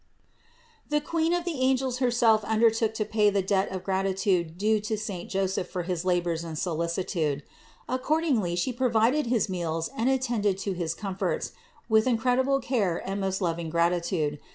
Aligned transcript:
The 0.89 0.99
Queen 0.99 1.31
of 1.31 1.45
the 1.45 1.61
angels 1.61 1.99
herself 1.99 2.43
undertook 2.43 2.95
to 2.95 3.05
pay 3.05 3.29
the 3.29 3.43
debt 3.43 3.69
of 3.69 3.83
gratitude 3.83 4.57
due 4.57 4.79
to 4.79 4.97
saint 4.97 5.29
Joseph 5.29 5.69
for 5.69 5.83
his 5.83 6.03
labors 6.03 6.43
and 6.43 6.57
solicitude. 6.57 7.43
Accordingly 7.87 8.55
She 8.55 8.73
provided 8.73 9.27
his 9.27 9.47
meals 9.47 9.91
and 9.95 10.09
attended 10.09 10.57
to 10.57 10.73
his 10.73 10.95
comforts 10.95 11.51
with 11.87 12.07
incredible 12.07 12.59
care 12.59 12.97
and 13.07 13.21
most 13.21 13.41
loving 13.43 13.69
gratitude. 13.69 14.39